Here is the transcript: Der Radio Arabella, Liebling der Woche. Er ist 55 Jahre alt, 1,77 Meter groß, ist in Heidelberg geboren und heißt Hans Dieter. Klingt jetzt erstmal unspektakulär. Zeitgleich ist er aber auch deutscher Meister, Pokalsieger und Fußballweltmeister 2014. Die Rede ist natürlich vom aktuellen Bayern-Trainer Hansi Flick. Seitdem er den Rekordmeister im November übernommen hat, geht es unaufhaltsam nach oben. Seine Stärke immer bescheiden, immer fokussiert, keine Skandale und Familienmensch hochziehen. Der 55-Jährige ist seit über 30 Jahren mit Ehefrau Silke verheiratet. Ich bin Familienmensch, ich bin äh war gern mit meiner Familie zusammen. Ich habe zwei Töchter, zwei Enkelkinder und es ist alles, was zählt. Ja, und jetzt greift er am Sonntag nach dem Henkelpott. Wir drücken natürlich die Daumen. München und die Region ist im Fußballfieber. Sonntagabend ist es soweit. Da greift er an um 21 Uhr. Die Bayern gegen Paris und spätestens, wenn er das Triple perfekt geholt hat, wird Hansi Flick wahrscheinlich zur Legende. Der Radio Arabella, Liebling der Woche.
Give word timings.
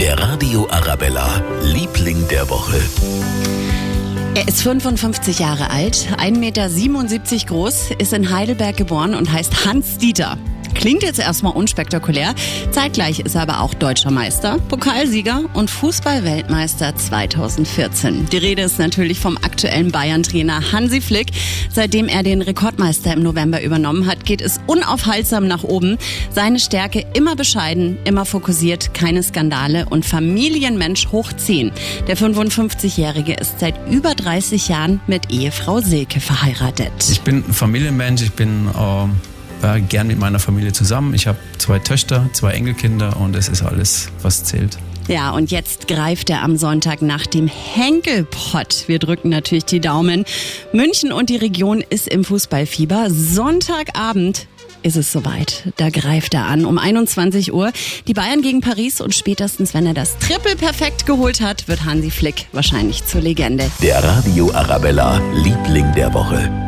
Der 0.00 0.16
Radio 0.16 0.68
Arabella, 0.70 1.42
Liebling 1.64 2.28
der 2.28 2.48
Woche. 2.48 2.80
Er 4.36 4.46
ist 4.46 4.62
55 4.62 5.40
Jahre 5.40 5.70
alt, 5.70 6.08
1,77 6.16 6.30
Meter 6.38 7.46
groß, 7.46 7.90
ist 7.98 8.12
in 8.12 8.30
Heidelberg 8.30 8.76
geboren 8.76 9.16
und 9.16 9.32
heißt 9.32 9.64
Hans 9.64 9.98
Dieter. 9.98 10.38
Klingt 10.78 11.02
jetzt 11.02 11.18
erstmal 11.18 11.54
unspektakulär. 11.54 12.36
Zeitgleich 12.70 13.18
ist 13.18 13.34
er 13.34 13.42
aber 13.42 13.62
auch 13.62 13.74
deutscher 13.74 14.12
Meister, 14.12 14.58
Pokalsieger 14.68 15.42
und 15.54 15.68
Fußballweltmeister 15.72 16.94
2014. 16.94 18.26
Die 18.26 18.36
Rede 18.36 18.62
ist 18.62 18.78
natürlich 18.78 19.18
vom 19.18 19.36
aktuellen 19.38 19.90
Bayern-Trainer 19.90 20.70
Hansi 20.70 21.00
Flick. 21.00 21.32
Seitdem 21.68 22.06
er 22.06 22.22
den 22.22 22.42
Rekordmeister 22.42 23.12
im 23.12 23.24
November 23.24 23.60
übernommen 23.60 24.06
hat, 24.06 24.24
geht 24.24 24.40
es 24.40 24.60
unaufhaltsam 24.68 25.48
nach 25.48 25.64
oben. 25.64 25.98
Seine 26.30 26.60
Stärke 26.60 27.04
immer 27.12 27.34
bescheiden, 27.34 27.98
immer 28.04 28.24
fokussiert, 28.24 28.94
keine 28.94 29.24
Skandale 29.24 29.86
und 29.90 30.06
Familienmensch 30.06 31.08
hochziehen. 31.10 31.72
Der 32.06 32.16
55-Jährige 32.16 33.34
ist 33.34 33.58
seit 33.58 33.74
über 33.90 34.14
30 34.14 34.68
Jahren 34.68 35.00
mit 35.08 35.32
Ehefrau 35.32 35.80
Silke 35.80 36.20
verheiratet. 36.20 36.92
Ich 37.10 37.22
bin 37.22 37.42
Familienmensch, 37.42 38.22
ich 38.22 38.32
bin 38.32 38.68
äh 38.68 39.08
war 39.60 39.80
gern 39.80 40.06
mit 40.06 40.18
meiner 40.18 40.38
Familie 40.38 40.72
zusammen. 40.72 41.14
Ich 41.14 41.26
habe 41.26 41.38
zwei 41.58 41.78
Töchter, 41.78 42.28
zwei 42.32 42.52
Enkelkinder 42.52 43.16
und 43.18 43.36
es 43.36 43.48
ist 43.48 43.62
alles, 43.62 44.10
was 44.22 44.44
zählt. 44.44 44.78
Ja, 45.08 45.30
und 45.30 45.50
jetzt 45.50 45.88
greift 45.88 46.28
er 46.28 46.42
am 46.42 46.58
Sonntag 46.58 47.00
nach 47.00 47.26
dem 47.26 47.48
Henkelpott. 47.48 48.84
Wir 48.88 48.98
drücken 48.98 49.30
natürlich 49.30 49.64
die 49.64 49.80
Daumen. 49.80 50.24
München 50.74 51.12
und 51.12 51.30
die 51.30 51.36
Region 51.36 51.82
ist 51.88 52.08
im 52.08 52.24
Fußballfieber. 52.24 53.06
Sonntagabend 53.08 54.46
ist 54.82 54.96
es 54.96 55.10
soweit. 55.10 55.72
Da 55.78 55.88
greift 55.88 56.34
er 56.34 56.44
an 56.44 56.66
um 56.66 56.76
21 56.76 57.54
Uhr. 57.54 57.72
Die 58.06 58.14
Bayern 58.14 58.42
gegen 58.42 58.60
Paris 58.60 59.00
und 59.00 59.14
spätestens, 59.14 59.72
wenn 59.72 59.86
er 59.86 59.94
das 59.94 60.18
Triple 60.18 60.56
perfekt 60.56 61.06
geholt 61.06 61.40
hat, 61.40 61.68
wird 61.68 61.86
Hansi 61.86 62.10
Flick 62.10 62.46
wahrscheinlich 62.52 63.04
zur 63.06 63.22
Legende. 63.22 63.70
Der 63.82 64.04
Radio 64.04 64.52
Arabella, 64.52 65.22
Liebling 65.42 65.90
der 65.94 66.12
Woche. 66.12 66.67